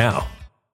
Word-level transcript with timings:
now. 0.00 0.39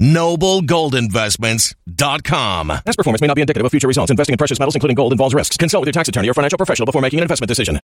Noblegoldinvestments.com. 0.00 2.68
Past 2.68 2.96
performance 2.96 3.20
may 3.20 3.26
not 3.26 3.36
be 3.36 3.42
indicative 3.42 3.64
of 3.64 3.70
future 3.70 3.88
results. 3.88 4.10
Investing 4.10 4.34
in 4.34 4.38
precious 4.38 4.58
metals, 4.58 4.74
including 4.74 4.94
gold, 4.94 5.12
involves 5.12 5.34
risks. 5.34 5.56
Consult 5.56 5.82
with 5.82 5.88
your 5.88 5.92
tax 5.92 6.08
attorney 6.08 6.28
or 6.28 6.34
financial 6.34 6.56
professional 6.56 6.86
before 6.86 7.02
making 7.02 7.20
an 7.20 7.22
investment 7.22 7.48
decision. 7.48 7.78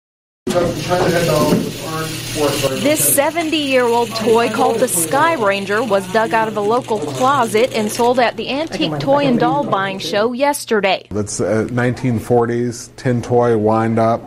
This 2.81 3.15
70 3.15 3.57
year 3.57 3.85
old 3.85 4.09
toy 4.17 4.51
called 4.51 4.81
the 4.81 4.89
Sky 4.89 5.35
Ranger 5.35 5.85
was 5.85 6.11
dug 6.13 6.33
out 6.33 6.49
of 6.49 6.57
a 6.57 6.61
local 6.61 6.99
closet 6.99 7.73
and 7.73 7.93
sold 7.93 8.19
at 8.19 8.37
the 8.37 8.51
antique 8.51 8.99
toy 8.99 9.27
and 9.27 9.39
doll 9.39 9.65
buying 9.65 9.99
show 9.99 10.33
yesterday. 10.33 11.07
That's 11.11 11.41
uh, 11.41 11.67
1940s 11.71 12.95
tin 12.97 13.23
toy 13.23 13.57
wind 13.57 13.99
up. 13.99 14.23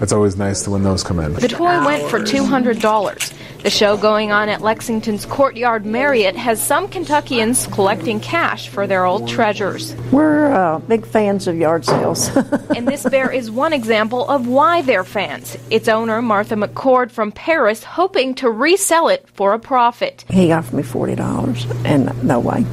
It's 0.00 0.12
always 0.12 0.36
nice 0.36 0.68
when 0.68 0.82
those 0.82 1.02
come 1.02 1.20
in. 1.20 1.32
The 1.32 1.48
toy 1.48 1.84
went 1.84 2.08
for 2.10 2.20
$200. 2.20 3.62
The 3.62 3.70
show 3.70 3.96
going 3.96 4.30
on 4.30 4.48
at 4.48 4.60
Lexington's 4.60 5.24
Courtyard 5.24 5.86
Marriott 5.86 6.36
has 6.36 6.62
some 6.62 6.86
Kentuckians 6.86 7.66
collecting 7.68 8.20
cash 8.20 8.68
for 8.68 8.86
their 8.86 9.04
old 9.06 9.26
treasures. 9.26 9.94
We're 10.12 10.52
uh, 10.52 10.78
big 10.80 11.06
fans 11.06 11.48
of 11.48 11.56
yard 11.56 11.84
sales. 11.84 12.28
and 12.76 12.86
this 12.86 13.02
bear 13.04 13.32
is 13.32 13.50
one 13.50 13.72
example 13.72 14.28
of 14.28 14.46
why 14.46 14.82
they're 14.82 15.02
fans. 15.02 15.56
Its 15.70 15.88
owner, 15.88 16.20
Martha 16.20 16.54
McCord 16.54 17.10
from 17.10 17.32
Paris, 17.32 17.82
hoping 17.82 18.34
to 18.36 18.50
resell 18.50 19.08
it 19.08 19.26
for 19.30 19.54
a 19.54 19.58
profit. 19.58 20.24
he 20.30 20.52
offered 20.52 20.76
me 20.76 20.82
$40, 20.82 21.84
and 21.84 22.22
no 22.22 22.38
way. 22.38 22.64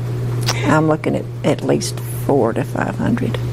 I'm 0.65 0.87
looking 0.87 1.15
at 1.15 1.25
at 1.43 1.63
least 1.63 1.99
four 2.25 2.53
to 2.53 2.63
500 2.63 3.52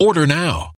Order 0.00 0.26
now. 0.26 0.73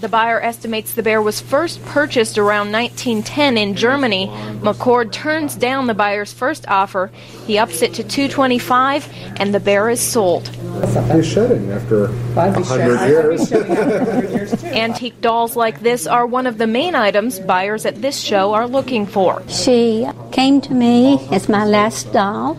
The 0.00 0.08
buyer 0.08 0.40
estimates 0.40 0.94
the 0.94 1.02
bear 1.02 1.20
was 1.20 1.40
first 1.40 1.84
purchased 1.84 2.38
around 2.38 2.72
1910 2.72 3.58
in 3.58 3.74
Germany. 3.74 4.28
McCord 4.62 5.12
turns 5.12 5.54
down 5.54 5.86
the 5.86 5.94
buyer's 5.94 6.32
first 6.32 6.66
offer. 6.68 7.10
He 7.46 7.58
ups 7.58 7.82
it 7.82 7.94
to 7.94 8.04
225 8.04 9.08
and 9.36 9.54
the 9.54 9.60
bear 9.60 9.90
is 9.90 10.00
sold. 10.00 10.48
He's 11.12 11.26
shedding 11.26 11.70
after 11.70 12.06
a 12.06 12.64
hundred 12.64 13.06
years. 13.08 13.52
Antique 14.64 15.20
dolls 15.20 15.56
like 15.56 15.80
this 15.80 16.06
are 16.06 16.26
one 16.26 16.46
of 16.46 16.56
the 16.56 16.66
main 16.66 16.94
items 16.94 17.38
buyers 17.38 17.84
at 17.84 18.00
this 18.00 18.18
show 18.18 18.54
are 18.54 18.66
looking 18.66 19.06
for. 19.06 19.42
She 19.48 20.08
came 20.32 20.60
to 20.62 20.72
me 20.72 21.28
as 21.30 21.48
my 21.48 21.66
last 21.66 22.12
doll, 22.12 22.56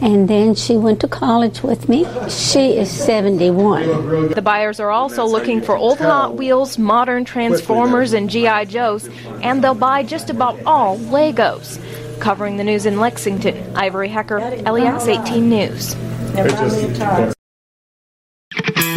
and 0.00 0.28
then 0.28 0.54
she 0.54 0.76
went 0.76 1.00
to 1.00 1.08
college 1.08 1.62
with 1.62 1.88
me. 1.88 2.04
She 2.28 2.76
is 2.76 2.90
71. 2.90 4.30
The 4.34 4.42
buyers 4.42 4.80
are 4.80 4.90
also 4.90 5.24
looking 5.24 5.60
for 5.60 5.76
old 5.76 5.98
Hot 5.98 6.34
Wheels, 6.34 6.78
modern 6.78 7.24
Transformers, 7.24 8.12
and 8.12 8.30
G.I. 8.30 8.66
Joes, 8.66 9.08
and 9.42 9.62
they'll 9.62 9.74
buy 9.74 10.02
just 10.02 10.30
about 10.30 10.58
all 10.64 10.98
Legos. 10.98 11.80
Covering 12.20 12.56
the 12.56 12.64
news 12.64 12.84
in 12.86 12.98
Lexington, 12.98 13.76
Ivory 13.76 14.08
Hecker, 14.08 14.40
LEX 14.40 15.06
18 15.06 15.48
News. 15.48 15.94